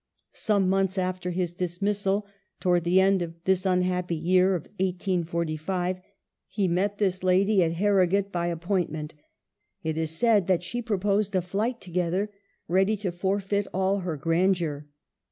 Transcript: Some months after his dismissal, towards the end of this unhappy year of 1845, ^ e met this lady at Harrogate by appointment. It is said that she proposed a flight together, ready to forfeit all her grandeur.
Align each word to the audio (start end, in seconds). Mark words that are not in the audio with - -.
Some 0.33 0.67
months 0.67 0.97
after 0.97 1.29
his 1.29 1.53
dismissal, 1.53 2.25
towards 2.59 2.85
the 2.85 2.99
end 2.99 3.21
of 3.21 3.35
this 3.43 3.67
unhappy 3.67 4.15
year 4.15 4.55
of 4.55 4.63
1845, 4.79 5.95
^ 5.97 6.01
e 6.57 6.67
met 6.67 6.97
this 6.97 7.21
lady 7.23 7.61
at 7.61 7.73
Harrogate 7.73 8.31
by 8.31 8.47
appointment. 8.47 9.13
It 9.83 9.99
is 9.99 10.09
said 10.09 10.47
that 10.47 10.63
she 10.63 10.81
proposed 10.81 11.35
a 11.35 11.41
flight 11.43 11.79
together, 11.79 12.31
ready 12.67 12.97
to 12.97 13.11
forfeit 13.11 13.67
all 13.75 13.99
her 13.99 14.17
grandeur. 14.17 14.87